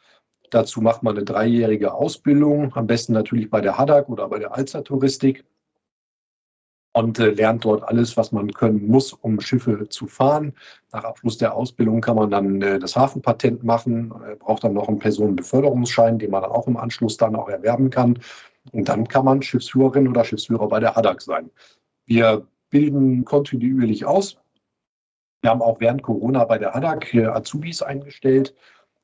Dazu 0.52 0.82
macht 0.82 1.02
man 1.02 1.16
eine 1.16 1.26
dreijährige 1.26 1.96
Ausbildung, 1.96 2.76
am 2.76 2.86
besten 2.86 3.14
natürlich 3.14 3.50
bei 3.50 3.62
der 3.62 3.80
Hadak 3.80 4.10
oder 4.10 4.30
bei 4.30 4.38
der 4.38 4.54
Alster 4.54 4.84
Touristik. 4.84 5.44
Und 6.94 7.20
äh, 7.20 7.32
lernt 7.32 7.66
dort 7.66 7.84
alles, 7.84 8.16
was 8.18 8.32
man 8.32 8.54
können 8.54 8.88
muss, 8.88 9.14
um 9.14 9.42
Schiffe 9.42 9.90
zu 9.90 10.08
fahren. 10.08 10.54
Nach 10.92 11.04
Abschluss 11.04 11.38
der 11.38 11.56
Ausbildung 11.56 12.02
kann 12.02 12.16
man 12.16 12.30
dann 12.32 12.62
äh, 12.62 12.80
das 12.80 12.96
Hafenpatent 12.96 13.64
machen, 13.64 14.14
äh, 14.28 14.36
braucht 14.36 14.64
dann 14.64 14.74
noch 14.74 14.88
einen 14.88 15.00
Personenbeförderungsschein, 15.00 16.20
den 16.20 16.32
man 16.32 16.44
dann 16.44 16.52
auch 16.52 16.68
im 16.68 16.78
Anschluss 16.78 17.18
dann 17.18 17.36
auch 17.36 17.50
erwerben 17.50 17.90
kann. 17.90 18.20
Und 18.72 18.88
dann 18.88 19.08
kann 19.08 19.26
man 19.26 19.42
Schiffsführerin 19.42 20.08
oder 20.08 20.24
Schiffsführer 20.24 20.68
bei 20.68 20.80
der 20.80 20.96
HADAC 20.96 21.22
sein. 21.22 21.50
Wir 22.06 22.48
bilden 22.70 23.26
kontinuierlich 23.26 24.06
aus. 24.06 24.38
Wir 25.42 25.50
haben 25.50 25.62
auch 25.62 25.80
während 25.80 26.04
Corona 26.04 26.46
bei 26.46 26.58
der 26.58 26.74
HADAC 26.74 27.16
Azubis 27.16 27.82
eingestellt. 27.82 28.56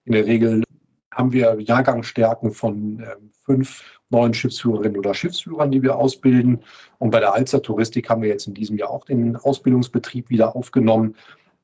In 0.05 0.13
der 0.13 0.25
Regel 0.25 0.63
haben 1.11 1.33
wir 1.33 1.59
Jahrgangsstärken 1.59 2.51
von 2.51 2.99
äh, 2.99 3.15
fünf 3.43 3.98
neuen 4.09 4.33
Schiffsführerinnen 4.33 4.97
oder 4.97 5.13
Schiffsführern, 5.13 5.71
die 5.71 5.81
wir 5.81 5.95
ausbilden. 5.95 6.59
Und 6.97 7.11
bei 7.11 7.19
der 7.19 7.33
Alster 7.33 7.61
Touristik 7.61 8.09
haben 8.09 8.21
wir 8.21 8.29
jetzt 8.29 8.47
in 8.47 8.53
diesem 8.53 8.77
Jahr 8.77 8.89
auch 8.89 9.05
den 9.05 9.35
Ausbildungsbetrieb 9.35 10.29
wieder 10.29 10.55
aufgenommen. 10.55 11.15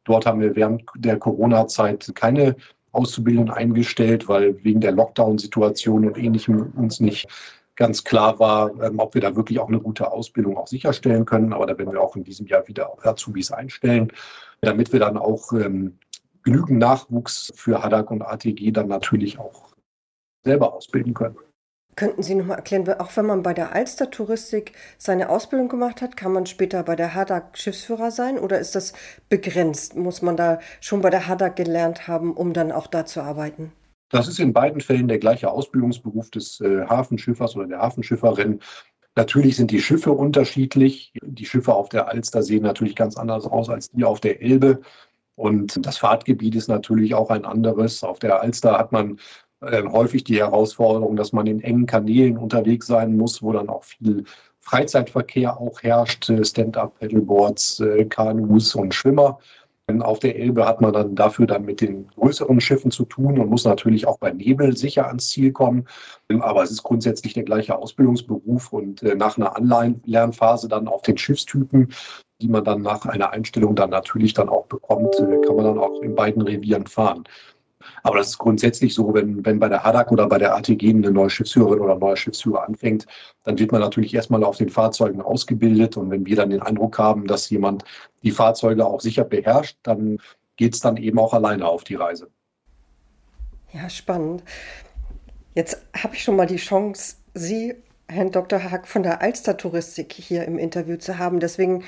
Dort 0.03 0.25
haben 0.25 0.39
wir 0.39 0.55
während 0.55 0.83
der 0.95 1.17
Corona-Zeit 1.17 2.11
keine 2.15 2.55
Auszubildenden 2.91 3.53
eingestellt, 3.53 4.27
weil 4.27 4.63
wegen 4.63 4.79
der 4.79 4.91
Lockdown-Situation 4.91 6.05
und 6.05 6.17
Ähnlichem 6.17 6.71
uns 6.75 6.99
nicht 6.99 7.27
ganz 7.75 8.03
klar 8.03 8.39
war, 8.39 8.71
ähm, 8.81 8.99
ob 8.99 9.13
wir 9.15 9.21
da 9.21 9.35
wirklich 9.35 9.59
auch 9.59 9.67
eine 9.67 9.81
gute 9.81 10.11
Ausbildung 10.11 10.57
auch 10.57 10.67
sicherstellen 10.67 11.25
können. 11.25 11.51
Aber 11.51 11.65
da 11.65 11.77
werden 11.77 11.91
wir 11.91 12.01
auch 12.01 12.15
in 12.15 12.23
diesem 12.23 12.47
Jahr 12.47 12.67
wieder 12.67 12.89
Azubis 13.05 13.51
einstellen, 13.51 14.11
damit 14.61 14.93
wir 14.93 14.99
dann 14.99 15.17
auch 15.17 15.51
ähm, 15.51 15.97
genügend 16.43 16.79
Nachwuchs 16.79 17.51
für 17.55 17.83
Hadak 17.83 18.11
und 18.11 18.21
ATG 18.21 18.71
dann 18.71 18.87
natürlich 18.87 19.39
auch 19.39 19.73
selber 20.43 20.73
ausbilden 20.73 21.13
können. 21.13 21.35
Könnten 21.95 22.23
Sie 22.23 22.35
noch 22.35 22.45
mal 22.45 22.55
erklären, 22.55 22.87
auch 22.99 23.15
wenn 23.15 23.25
man 23.25 23.41
bei 23.41 23.53
der 23.53 23.73
Alster 23.73 24.11
Touristik 24.11 24.73
seine 24.97 25.29
Ausbildung 25.29 25.69
gemacht 25.69 26.01
hat, 26.01 26.17
kann 26.17 26.33
man 26.33 26.45
später 26.45 26.83
bei 26.83 26.97
der 26.97 27.13
Hadak 27.13 27.57
Schiffsführer 27.57 28.11
sein 28.11 28.37
oder 28.37 28.59
ist 28.59 28.75
das 28.75 28.91
begrenzt? 29.29 29.95
Muss 29.95 30.21
man 30.21 30.35
da 30.35 30.59
schon 30.81 31.01
bei 31.01 31.09
der 31.09 31.27
Hadak 31.27 31.55
gelernt 31.55 32.09
haben, 32.09 32.33
um 32.33 32.51
dann 32.51 32.73
auch 32.73 32.87
da 32.87 33.05
zu 33.05 33.21
arbeiten? 33.21 33.71
Das 34.09 34.27
ist 34.27 34.39
in 34.39 34.51
beiden 34.51 34.81
Fällen 34.81 35.07
der 35.07 35.19
gleiche 35.19 35.49
Ausbildungsberuf 35.49 36.29
des 36.31 36.59
äh, 36.59 36.85
Hafenschiffers 36.85 37.55
oder 37.55 37.67
der 37.67 37.79
Hafenschifferin. 37.79 38.59
Natürlich 39.15 39.55
sind 39.55 39.71
die 39.71 39.81
Schiffe 39.81 40.11
unterschiedlich. 40.11 41.13
Die 41.23 41.45
Schiffe 41.45 41.73
auf 41.73 41.87
der 41.87 42.09
Alster 42.09 42.43
sehen 42.43 42.63
natürlich 42.63 42.97
ganz 42.97 43.15
anders 43.15 43.45
aus 43.45 43.69
als 43.69 43.89
die 43.91 44.03
auf 44.03 44.19
der 44.19 44.41
Elbe. 44.41 44.81
Und 45.35 45.85
das 45.85 45.97
Fahrtgebiet 45.97 46.55
ist 46.55 46.67
natürlich 46.67 47.15
auch 47.15 47.29
ein 47.29 47.45
anderes. 47.45 48.03
Auf 48.03 48.19
der 48.19 48.41
Alster 48.41 48.77
hat 48.77 48.91
man 48.91 49.19
äh, 49.65 49.83
häufig 49.87 50.23
die 50.23 50.39
Herausforderung, 50.39 51.15
dass 51.15 51.33
man 51.33 51.47
in 51.47 51.61
engen 51.61 51.85
Kanälen 51.85 52.37
unterwegs 52.37 52.87
sein 52.87 53.17
muss, 53.17 53.41
wo 53.41 53.51
dann 53.51 53.69
auch 53.69 53.83
viel 53.83 54.23
Freizeitverkehr 54.59 55.59
auch 55.59 55.81
herrscht, 55.81 56.29
äh, 56.29 56.43
Stand-up-Paddleboards, 56.43 57.79
äh, 57.81 58.05
Kanus 58.05 58.75
und 58.75 58.93
Schwimmer. 58.93 59.39
Auf 59.99 60.17
der 60.17 60.35
Elbe 60.35 60.65
hat 60.65 60.81
man 60.81 60.93
dann 60.93 61.13
dafür 61.13 61.45
dann 61.45 61.63
mit 61.63 61.79
den 61.79 62.07
größeren 62.07 62.59
Schiffen 62.59 62.89
zu 62.89 63.05
tun 63.05 63.37
und 63.37 63.51
muss 63.51 63.65
natürlich 63.65 64.07
auch 64.07 64.17
bei 64.17 64.31
Nebel 64.31 64.75
sicher 64.75 65.05
ans 65.05 65.29
Ziel 65.29 65.51
kommen. 65.51 65.85
Aber 66.39 66.63
es 66.63 66.71
ist 66.71 66.81
grundsätzlich 66.81 67.35
der 67.35 67.43
gleiche 67.43 67.77
Ausbildungsberuf 67.77 68.73
und 68.73 69.03
nach 69.03 69.37
einer 69.37 69.55
Anlernphase 69.55 70.67
dann 70.69 70.87
auf 70.87 71.03
den 71.03 71.19
Schiffstypen 71.19 71.93
die 72.41 72.49
man 72.49 72.63
dann 72.63 72.81
nach 72.81 73.05
einer 73.05 73.31
Einstellung 73.31 73.75
dann 73.75 73.89
natürlich 73.91 74.33
dann 74.33 74.49
auch 74.49 74.65
bekommt, 74.65 75.15
kann 75.15 75.55
man 75.55 75.65
dann 75.65 75.79
auch 75.79 76.01
in 76.01 76.15
beiden 76.15 76.41
Revieren 76.41 76.85
fahren. 76.85 77.23
Aber 78.03 78.17
das 78.17 78.29
ist 78.29 78.37
grundsätzlich 78.37 78.93
so, 78.93 79.13
wenn, 79.13 79.45
wenn 79.45 79.59
bei 79.59 79.69
der 79.69 79.83
HADAC 79.83 80.11
oder 80.11 80.27
bei 80.27 80.37
der 80.37 80.55
ATG 80.55 80.89
eine 80.89 81.11
neue 81.11 81.29
Schiffsführerin 81.29 81.79
oder 81.79 81.93
ein 81.93 81.99
neuer 81.99 82.17
Schiffsführer 82.17 82.63
anfängt, 82.67 83.05
dann 83.43 83.57
wird 83.57 83.71
man 83.71 83.81
natürlich 83.81 84.13
erstmal 84.13 84.43
auf 84.43 84.57
den 84.57 84.69
Fahrzeugen 84.69 85.21
ausgebildet. 85.21 85.97
Und 85.97 86.11
wenn 86.11 86.25
wir 86.25 86.35
dann 86.35 86.49
den 86.49 86.61
Eindruck 86.61 86.97
haben, 86.97 87.27
dass 87.27 87.49
jemand 87.49 87.83
die 88.23 88.31
Fahrzeuge 88.31 88.85
auch 88.85 89.01
sicher 89.01 89.23
beherrscht, 89.23 89.77
dann 89.83 90.19
geht 90.57 90.73
es 90.73 90.79
dann 90.79 90.97
eben 90.97 91.19
auch 91.19 91.33
alleine 91.33 91.67
auf 91.67 91.83
die 91.83 91.95
Reise. 91.95 92.29
Ja, 93.73 93.89
spannend. 93.89 94.43
Jetzt 95.53 95.81
habe 95.95 96.15
ich 96.15 96.23
schon 96.23 96.35
mal 96.35 96.47
die 96.47 96.57
Chance, 96.57 97.15
Sie, 97.33 97.75
Herrn 98.07 98.31
Dr. 98.31 98.63
Haag 98.63 98.87
von 98.87 99.03
der 99.03 99.21
Alster 99.21 99.57
Touristik 99.57 100.13
hier 100.13 100.45
im 100.45 100.57
Interview 100.57 100.97
zu 100.97 101.17
haben. 101.17 101.39
Deswegen 101.39 101.83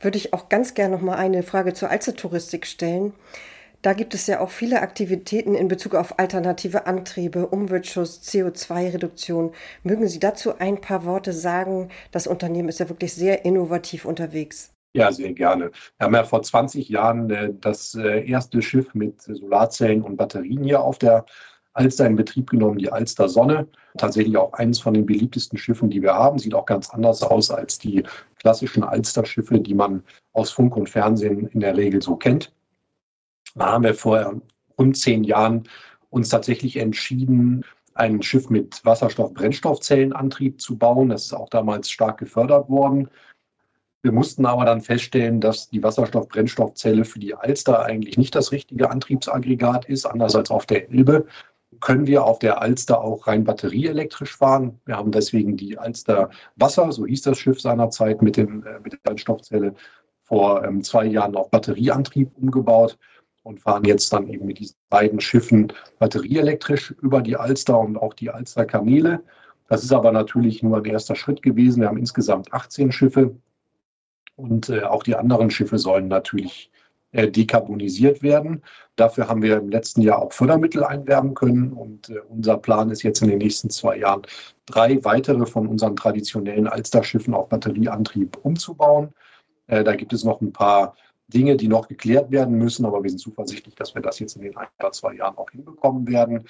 würde 0.00 0.18
ich 0.18 0.32
auch 0.34 0.48
ganz 0.48 0.74
gerne 0.74 0.94
noch 0.94 1.02
mal 1.02 1.16
eine 1.16 1.42
Frage 1.42 1.72
zur 1.74 1.90
Alstertouristik 1.90 2.66
stellen. 2.66 3.14
Da 3.82 3.94
gibt 3.94 4.14
es 4.14 4.28
ja 4.28 4.38
auch 4.38 4.50
viele 4.50 4.80
Aktivitäten 4.80 5.56
in 5.56 5.66
Bezug 5.66 5.96
auf 5.96 6.20
alternative 6.20 6.86
Antriebe, 6.86 7.48
Umweltschutz, 7.48 8.20
CO2-Reduktion. 8.28 9.52
Mögen 9.82 10.06
Sie 10.06 10.20
dazu 10.20 10.56
ein 10.56 10.80
paar 10.80 11.04
Worte 11.04 11.32
sagen? 11.32 11.88
Das 12.12 12.28
Unternehmen 12.28 12.68
ist 12.68 12.78
ja 12.78 12.88
wirklich 12.88 13.12
sehr 13.12 13.44
innovativ 13.44 14.04
unterwegs. 14.04 14.72
Ja, 14.94 15.10
sehr 15.10 15.32
gerne. 15.32 15.72
Wir 15.98 16.04
haben 16.04 16.14
ja 16.14 16.22
vor 16.22 16.42
20 16.42 16.88
Jahren 16.90 17.28
äh, 17.30 17.52
das 17.60 17.96
äh, 17.96 18.24
erste 18.24 18.62
Schiff 18.62 18.94
mit 18.94 19.20
Solarzellen 19.22 20.02
und 20.02 20.16
Batterien 20.16 20.62
hier 20.62 20.80
auf 20.80 20.98
der 20.98 21.24
Alster 21.72 22.06
in 22.06 22.14
Betrieb 22.14 22.50
genommen, 22.50 22.78
die 22.78 22.92
Alster 22.92 23.28
Sonne. 23.28 23.66
Tatsächlich 23.96 24.36
auch 24.36 24.52
eines 24.52 24.78
von 24.78 24.94
den 24.94 25.06
beliebtesten 25.06 25.58
Schiffen, 25.58 25.90
die 25.90 26.02
wir 26.02 26.14
haben. 26.14 26.38
Sieht 26.38 26.54
auch 26.54 26.66
ganz 26.66 26.90
anders 26.90 27.22
aus 27.24 27.50
als 27.50 27.80
die 27.80 28.04
klassischen 28.38 28.84
Alster-Schiffe, 28.84 29.58
die 29.58 29.74
man 29.74 30.04
aus 30.34 30.52
Funk 30.52 30.76
und 30.76 30.88
Fernsehen 30.88 31.48
in 31.48 31.60
der 31.60 31.76
Regel 31.76 32.00
so 32.00 32.14
kennt. 32.14 32.52
Da 33.54 33.72
haben 33.72 33.84
wir 33.84 33.94
vor 33.94 34.40
rund 34.78 34.96
zehn 34.96 35.24
Jahren 35.24 35.64
uns 36.10 36.28
tatsächlich 36.28 36.76
entschieden, 36.76 37.64
ein 37.94 38.22
Schiff 38.22 38.48
mit 38.48 38.84
Wasserstoff-Brennstoffzellenantrieb 38.84 40.60
zu 40.60 40.76
bauen. 40.78 41.10
Das 41.10 41.24
ist 41.26 41.34
auch 41.34 41.48
damals 41.50 41.90
stark 41.90 42.18
gefördert 42.18 42.68
worden. 42.68 43.08
Wir 44.02 44.12
mussten 44.12 44.46
aber 44.46 44.64
dann 44.64 44.80
feststellen, 44.80 45.40
dass 45.40 45.68
die 45.68 45.82
Wasserstoff-Brennstoffzelle 45.82 47.04
für 47.04 47.20
die 47.20 47.34
Alster 47.34 47.84
eigentlich 47.84 48.16
nicht 48.18 48.34
das 48.34 48.50
richtige 48.50 48.90
Antriebsaggregat 48.90 49.84
ist, 49.84 50.06
anders 50.06 50.34
als 50.34 50.50
auf 50.50 50.66
der 50.66 50.90
Elbe 50.90 51.26
können 51.80 52.06
wir 52.06 52.24
auf 52.24 52.38
der 52.38 52.60
Alster 52.60 53.02
auch 53.02 53.26
rein 53.26 53.44
batterieelektrisch 53.44 54.36
fahren. 54.36 54.80
Wir 54.84 54.96
haben 54.96 55.10
deswegen 55.10 55.56
die 55.56 55.78
Alster 55.78 56.30
Wasser, 56.56 56.92
so 56.92 57.06
hieß 57.06 57.22
das 57.22 57.38
Schiff 57.38 57.60
seinerzeit, 57.60 58.22
mit, 58.22 58.36
dem, 58.36 58.64
äh, 58.64 58.80
mit 58.80 58.92
der 58.92 58.98
Brennstoffzelle 59.02 59.74
vor 60.22 60.64
ähm, 60.64 60.82
zwei 60.82 61.06
Jahren 61.06 61.34
auf 61.34 61.50
Batterieantrieb 61.50 62.30
umgebaut 62.36 62.98
und 63.42 63.60
fahren 63.60 63.84
jetzt 63.84 64.12
dann 64.12 64.28
eben 64.28 64.46
mit 64.46 64.58
diesen 64.58 64.76
beiden 64.88 65.20
Schiffen 65.20 65.72
batterieelektrisch 65.98 66.92
über 67.02 67.20
die 67.22 67.36
Alster 67.36 67.78
und 67.78 67.96
auch 67.96 68.14
die 68.14 68.30
Alster 68.30 68.64
Kamele. 68.64 69.22
Das 69.68 69.82
ist 69.82 69.92
aber 69.92 70.12
natürlich 70.12 70.62
nur 70.62 70.78
ein 70.78 70.84
erster 70.84 71.16
Schritt 71.16 71.42
gewesen. 71.42 71.80
Wir 71.80 71.88
haben 71.88 71.98
insgesamt 71.98 72.52
18 72.52 72.92
Schiffe 72.92 73.34
und 74.36 74.68
äh, 74.68 74.82
auch 74.82 75.02
die 75.02 75.16
anderen 75.16 75.50
Schiffe 75.50 75.78
sollen 75.78 76.08
natürlich 76.08 76.70
äh, 77.12 77.30
dekarbonisiert 77.30 78.22
werden. 78.22 78.62
Dafür 78.96 79.28
haben 79.28 79.42
wir 79.42 79.58
im 79.58 79.68
letzten 79.68 80.02
Jahr 80.02 80.20
auch 80.20 80.32
Fördermittel 80.32 80.84
einwerben 80.84 81.34
können 81.34 81.72
und 81.72 82.08
äh, 82.08 82.20
unser 82.28 82.56
Plan 82.56 82.90
ist 82.90 83.02
jetzt 83.02 83.22
in 83.22 83.28
den 83.28 83.38
nächsten 83.38 83.70
zwei 83.70 83.98
Jahren 83.98 84.22
drei 84.66 85.04
weitere 85.04 85.46
von 85.46 85.66
unseren 85.66 85.96
traditionellen 85.96 86.66
Alster-Schiffen 86.66 87.34
auf 87.34 87.48
Batterieantrieb 87.48 88.38
umzubauen. 88.42 89.10
Äh, 89.66 89.84
da 89.84 89.94
gibt 89.94 90.12
es 90.12 90.24
noch 90.24 90.40
ein 90.40 90.52
paar 90.52 90.96
Dinge, 91.32 91.56
die 91.56 91.68
noch 91.68 91.88
geklärt 91.88 92.30
werden 92.30 92.56
müssen, 92.56 92.84
aber 92.84 93.02
wir 93.02 93.10
sind 93.10 93.18
zuversichtlich, 93.18 93.74
dass 93.74 93.94
wir 93.94 94.02
das 94.02 94.18
jetzt 94.18 94.36
in 94.36 94.42
den 94.42 94.56
ein 94.56 94.68
oder 94.78 94.92
zwei 94.92 95.14
Jahren 95.14 95.36
auch 95.36 95.50
hinbekommen 95.50 96.06
werden. 96.08 96.44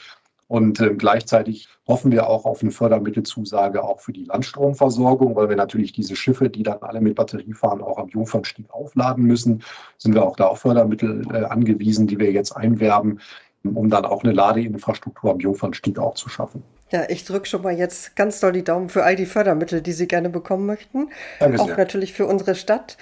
Und 0.49 0.81
äh, 0.81 0.95
gleichzeitig 0.95 1.67
hoffen 1.89 2.13
wir 2.13 2.29
auch 2.29 2.45
auf 2.45 2.61
eine 2.61 2.73
Fördermittelzusage 2.73 3.83
auch 3.83 4.01
für 4.01 4.13
die 4.13 4.25
Landstromversorgung, 4.25 5.35
weil 5.35 5.49
wir 5.49 5.57
natürlich 5.57 5.93
diese 5.93 6.15
Schiffe, 6.15 6.51
die 6.51 6.63
dann 6.63 6.83
alle 6.83 7.01
mit 7.01 7.15
Batterie 7.15 7.55
fahren, 7.55 7.81
auch 7.81 7.97
am 7.97 8.09
Jungfernstieg 8.09 8.67
aufladen 8.71 9.25
müssen. 9.25 9.63
Sind 9.97 10.15
wir 10.15 10.23
auch 10.23 10.37
da 10.37 10.49
auf 10.49 10.61
Fördermittel 10.61 11.23
äh, 11.33 11.45
angewiesen, 11.45 12.07
die 12.07 12.19
wir 12.19 12.31
jetzt 12.33 12.55
einwerben, 12.55 13.21
um 13.65 13.89
dann 13.89 14.05
auch 14.05 14.25
eine 14.25 14.35
Ladeinfrastruktur 14.35 15.31
am 15.31 15.41
Jungfernstieg 15.41 15.99
auch 15.99 16.17
zu 16.17 16.29
schaffen. 16.29 16.63
Ja, 16.91 17.09
ich 17.09 17.25
drücke 17.25 17.47
schon 17.47 17.63
mal 17.63 17.73
jetzt 17.73 18.15
ganz 18.17 18.39
doll 18.41 18.53
die 18.53 18.65
Daumen 18.65 18.91
für 18.91 19.05
all 19.05 19.17
die 19.17 19.25
Fördermittel, 19.25 19.81
die 19.81 19.93
Sie 19.93 20.07
gerne 20.07 20.29
bekommen 20.29 20.67
möchten. 20.67 21.09
Danke 21.41 21.63
auch 21.63 21.67
sehr. 21.69 21.79
natürlich 21.79 22.13
für 22.13 22.27
unsere 22.27 22.55
Stadt. 22.55 22.99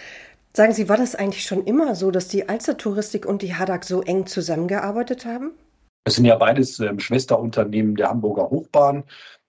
Sagen 0.53 0.73
Sie, 0.73 0.89
war 0.89 0.97
das 0.97 1.15
eigentlich 1.15 1.45
schon 1.45 1.65
immer 1.65 1.95
so, 1.95 2.11
dass 2.11 2.27
die 2.27 2.49
Alster 2.49 2.77
Touristik 2.77 3.25
und 3.25 3.43
die 3.43 3.55
Hadak 3.55 3.85
so 3.85 4.03
eng 4.03 4.27
zusammengearbeitet 4.27 5.25
haben? 5.25 5.53
Es 6.05 6.17
sind 6.17 6.25
ja 6.25 6.37
beides 6.37 6.81
ähm, 6.81 6.99
Schwesterunternehmen 6.99 7.95
der 7.95 8.09
Hamburger 8.09 8.51
Hochbahn. 8.51 9.05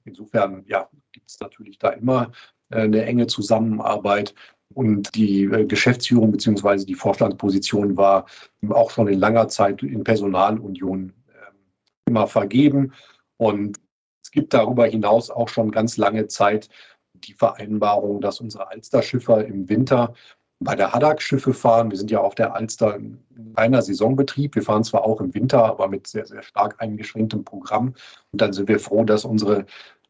Insofern 0.06 0.64
ja, 0.68 0.90
gibt 1.12 1.30
es 1.30 1.40
natürlich 1.40 1.80
da 1.80 1.90
immer 1.90 2.32
äh, 2.70 2.82
eine 2.82 3.04
enge 3.04 3.26
Zusammenarbeit. 3.26 4.36
Und 4.74 5.16
die 5.16 5.46
äh, 5.46 5.66
Geschäftsführung 5.66 6.32
bzw. 6.32 6.86
die 6.86 6.96
Vorstandsposition 6.96 7.98
war 7.98 8.26
auch 8.70 8.92
schon 8.92 9.08
in 9.08 9.20
langer 9.20 9.48
Zeit 9.48 9.82
in 9.82 10.04
Personalunion 10.04 11.14
äh, 11.30 12.10
immer 12.10 12.28
vergeben. 12.28 12.94
Und 13.38 13.80
es 14.24 14.30
gibt 14.30 14.54
darüber 14.54 14.86
hinaus 14.86 15.32
auch 15.32 15.50
schon 15.50 15.72
ganz 15.72 15.98
lange 15.98 16.28
Zeit 16.28 16.70
die 17.16 17.34
Vereinbarung, 17.34 18.22
dass 18.22 18.40
unsere 18.40 18.70
Alsterschiffer 18.70 19.46
im 19.46 19.68
Winter 19.68 20.14
bei 20.62 20.76
der 20.76 20.94
Haddock 20.94 21.22
Schiffe 21.22 21.54
fahren. 21.54 21.90
Wir 21.90 21.98
sind 21.98 22.12
ja 22.12 22.20
auf 22.20 22.36
der 22.36 22.54
Alster 22.54 22.96
in 22.96 23.18
reiner 23.58 23.82
Saisonbetrieb. 23.82 24.56
Wir 24.56 24.62
fahren 24.62 24.84
zwar 24.84 25.04
auch 25.04 25.20
im 25.20 25.34
Winter, 25.34 25.66
aber 25.66 25.88
mit 25.88 26.08
sehr, 26.08 26.26
sehr 26.26 26.44
stark 26.44 26.76
eingeschränktem 26.78 27.44
Programm. 27.44 27.96
Und 28.32 28.42
dann 28.42 28.54
sind 28.54 28.68
wir 28.68 28.80
froh, 28.80 29.04
dass 29.04 29.26
unsere 29.26 29.66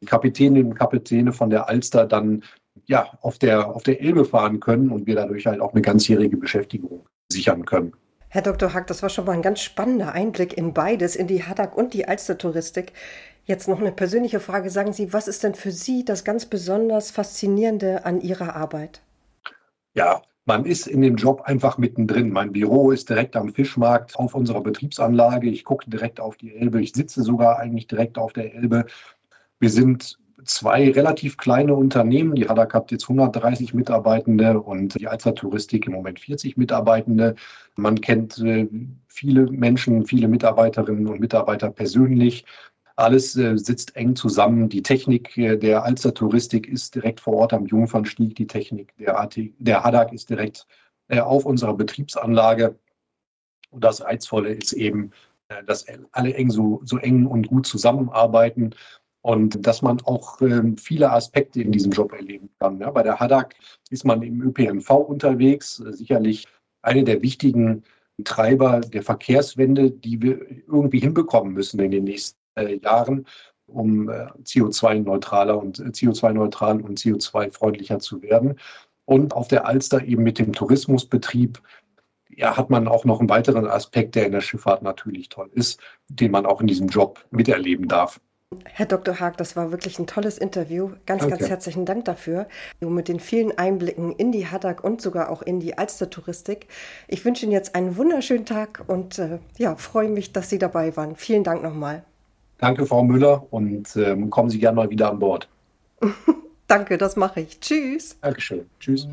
Kapitäninnen 0.06 0.74
und 0.74 0.78
Kapitäne 0.78 1.32
von 1.32 1.50
der 1.50 1.70
Alster 1.70 2.06
dann 2.06 2.44
ja, 2.86 3.10
auf 3.22 3.40
der, 3.40 3.74
auf 3.74 3.84
der 3.84 4.02
Elbe 4.02 4.26
fahren 4.26 4.60
können 4.60 4.90
und 4.90 5.08
wir 5.08 5.16
dadurch 5.16 5.46
halt 5.46 5.62
auch 5.62 5.72
eine 5.72 5.82
ganzjährige 5.82 6.36
Beschäftigung 6.36 7.06
sichern 7.32 7.66
können. 7.66 7.94
Herr 8.28 8.42
Dr. 8.42 8.74
Hack, 8.74 8.88
das 8.88 9.02
war 9.02 9.10
schon 9.10 9.26
mal 9.26 9.34
ein 9.34 9.42
ganz 9.42 9.62
spannender 9.62 10.14
Einblick 10.14 10.58
in 10.58 10.74
beides, 10.74 11.16
in 11.16 11.28
die 11.28 11.44
Haddock 11.44 11.78
und 11.78 11.94
die 11.94 12.08
Alster-Touristik. 12.08 12.94
Jetzt 13.46 13.68
noch 13.68 13.80
eine 13.80 13.92
persönliche 13.92 14.40
Frage. 14.40 14.70
Sagen 14.70 14.94
Sie, 14.94 15.14
was 15.14 15.28
ist 15.28 15.44
denn 15.44 15.56
für 15.56 15.72
Sie 15.72 16.06
das 16.06 16.24
ganz 16.24 16.46
besonders 16.46 17.12
Faszinierende 17.12 18.06
an 18.06 18.22
Ihrer 18.22 18.56
Arbeit? 18.56 19.02
Ja, 19.94 20.22
man 20.46 20.66
ist 20.66 20.88
in 20.88 21.02
dem 21.02 21.16
Job 21.16 21.42
einfach 21.46 21.78
mittendrin. 21.78 22.32
Mein 22.32 22.52
Büro 22.52 22.92
ist 22.92 23.10
direkt 23.10 23.36
am 23.36 23.54
Fischmarkt 23.54 24.16
auf 24.16 24.34
unserer 24.34 24.62
Betriebsanlage. 24.62 25.50
Ich 25.50 25.64
gucke 25.64 25.90
direkt 25.90 26.20
auf 26.20 26.38
die 26.38 26.56
Elbe. 26.56 26.82
Ich 26.82 26.94
sitze 26.94 27.22
sogar 27.22 27.60
eigentlich 27.60 27.88
direkt 27.88 28.18
auf 28.18 28.34
der 28.34 28.54
Elbe. 28.56 28.86
Wir 29.60 29.70
sind 29.70 30.18
zwei 30.44 30.90
relativ 30.92 31.38
kleine 31.38 31.76
Unternehmen. 31.76 32.36
Die 32.36 32.48
Hadak 32.48 32.74
hat 32.74 32.92
jetzt 32.92 33.04
130 33.04 33.74
Mitarbeitende 33.74 34.60
und 34.60 35.00
die 35.00 35.08
Alster 35.08 35.36
Touristik 35.36 35.86
im 35.86 35.94
Moment 35.94 36.20
40 36.20 36.58
Mitarbeitende. 36.58 37.36
Man 37.76 38.02
kennt 38.02 38.40
äh, 38.40 38.68
viele 39.08 39.46
Menschen, 39.52 40.06
viele 40.06 40.28
Mitarbeiterinnen 40.28 41.08
und 41.08 41.20
Mitarbeiter 41.20 41.70
persönlich. 41.70 42.46
Alles 42.96 43.36
äh, 43.36 43.58
sitzt 43.58 43.96
eng 43.96 44.16
zusammen. 44.16 44.70
Die 44.70 44.84
Technik 44.84 45.38
äh, 45.38 45.58
der 45.58 45.84
Alster 45.84 46.14
Touristik 46.14 46.68
ist 46.68 46.96
direkt 46.96 47.20
vor 47.20 47.36
Ort 47.36 47.54
am 47.54 47.66
Jungfernstieg. 47.66 48.36
Die 48.36 48.48
Technik 48.48 48.96
der, 48.98 49.20
AT, 49.20 49.38
der 49.60 49.84
Hadak 49.84 50.14
ist 50.14 50.30
direkt 50.30 50.68
auf 51.10 51.46
unserer 51.46 51.74
Betriebsanlage. 51.74 52.80
Und 53.70 53.84
das 53.84 54.02
Reizvolle 54.02 54.54
ist 54.54 54.72
eben, 54.72 55.12
dass 55.66 55.86
alle 56.14 56.34
eng 56.34 56.50
so, 56.50 56.80
so 56.86 56.98
eng 57.00 57.26
und 57.26 57.50
gut 57.50 57.68
zusammenarbeiten 57.68 58.74
und 59.22 59.66
dass 59.66 59.82
man 59.82 60.02
auch 60.02 60.42
äh, 60.42 60.62
viele 60.78 61.12
Aspekte 61.12 61.62
in 61.62 61.72
diesem 61.72 61.92
Job 61.92 62.12
erleben 62.14 62.50
kann. 62.60 62.80
Ja, 62.80 62.92
bei 62.92 63.04
der 63.04 63.20
Hadak 63.20 63.56
ist 63.90 64.06
man 64.06 64.22
im 64.24 64.42
ÖPNV 64.42 64.90
unterwegs, 64.90 65.80
äh, 65.80 65.94
sicherlich 65.94 66.48
eine 66.82 67.04
der 67.04 67.22
wichtigen 67.22 67.84
Treiber 68.24 68.82
der 68.82 69.04
Verkehrswende, 69.04 69.92
die 69.92 70.22
wir 70.22 70.40
irgendwie 70.68 71.00
hinbekommen 71.00 71.54
müssen 71.54 71.80
in 71.80 71.92
den 71.92 72.04
nächsten 72.04 72.38
äh, 72.38 72.41
Jahren, 72.82 73.26
um 73.68 74.10
äh, 74.10 74.28
CO2-neutraler 74.44 75.58
und 75.58 75.80
äh, 75.80 75.84
CO2-neutral 75.84 76.82
und 76.82 77.00
CO2-freundlicher 77.00 78.00
zu 78.00 78.22
werden. 78.22 78.60
Und 79.06 79.34
auf 79.34 79.48
der 79.48 79.66
Alster 79.66 80.04
eben 80.04 80.24
mit 80.24 80.40
dem 80.40 80.54
Tourismusbetrieb 80.54 81.62
ja, 82.30 82.56
hat 82.56 82.70
man 82.70 82.88
auch 82.88 83.06
noch 83.06 83.20
einen 83.20 83.30
weiteren 83.30 83.68
Aspekt, 83.68 84.16
der 84.16 84.26
in 84.26 84.32
der 84.32 84.42
Schifffahrt 84.42 84.84
natürlich 84.84 85.30
toll 85.30 85.50
ist, 85.54 85.80
den 86.10 86.32
man 86.32 86.46
auch 86.46 86.62
in 86.62 86.68
diesem 86.68 86.88
Job 86.88 87.26
miterleben 87.32 87.88
darf. 87.88 88.20
Herr 88.66 88.86
Dr. 88.86 89.20
Haag, 89.20 89.38
das 89.38 89.56
war 89.56 89.72
wirklich 89.72 89.98
ein 89.98 90.08
tolles 90.08 90.38
Interview. 90.38 90.92
Ganz, 91.06 91.22
Danke. 91.22 91.38
ganz 91.38 91.50
herzlichen 91.50 91.86
Dank 91.86 92.04
dafür. 92.04 92.48
Mit 92.82 93.08
den 93.08 93.22
vielen 93.22 93.58
Einblicken 93.58 94.12
in 94.12 94.34
die 94.34 94.46
Haddock 94.46 94.84
und 94.84 95.02
sogar 95.02 95.30
auch 95.30 95.42
in 95.42 95.62
die 95.62 95.78
Alster-Touristik. 95.78 96.68
Ich 97.08 97.24
wünsche 97.24 97.46
Ihnen 97.46 97.54
jetzt 97.54 97.76
einen 97.76 97.96
wunderschönen 97.96 98.46
Tag 98.46 98.84
und 98.88 99.20
äh, 99.20 99.40
ja, 99.58 99.78
freue 99.78 100.10
mich, 100.10 100.34
dass 100.34 100.50
Sie 100.50 100.58
dabei 100.58 100.98
waren. 100.98 101.16
Vielen 101.16 101.46
Dank 101.46 101.64
nochmal. 101.64 102.04
Danke, 102.62 102.86
Frau 102.86 103.04
Müller, 103.04 103.48
und 103.50 103.96
äh, 103.96 104.16
kommen 104.30 104.52
Sie 104.52 104.60
gerne 104.60 104.76
mal 104.76 104.90
wieder 104.92 105.10
an 105.10 105.18
Bord. 105.18 105.50
Danke, 106.68 107.00
das 107.00 107.16
mache 107.16 107.42
ich. 107.42 107.60
Tschüss. 107.60 108.18
Dankeschön. 108.22 108.68
Tschüss. 108.80 109.08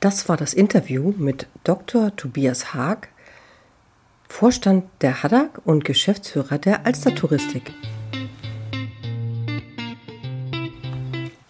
Das 0.00 0.28
war 0.28 0.36
das 0.36 0.52
Interview 0.52 1.14
mit 1.16 1.48
Dr. 1.64 2.14
Tobias 2.16 2.74
Haag 2.74 3.08
Vorstand 4.28 4.84
der 5.00 5.22
Haddock 5.22 5.62
und 5.64 5.86
Geschäftsführer 5.86 6.58
der 6.58 6.84
Alster 6.84 7.14
Touristik. 7.14 7.72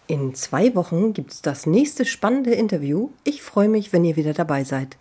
In 0.06 0.32
zwei 0.36 0.76
Wochen 0.76 1.12
gibt 1.12 1.32
es 1.32 1.42
das 1.42 1.66
nächste 1.66 2.04
spannende 2.04 2.52
Interview. 2.52 3.10
Ich 3.24 3.42
freue 3.42 3.68
mich, 3.68 3.92
wenn 3.92 4.04
ihr 4.04 4.14
wieder 4.14 4.32
dabei 4.32 4.62
seid. 4.62 4.96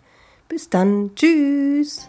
Bis 0.48 0.68
dann. 0.70 1.10
Tschüss. 1.14 2.08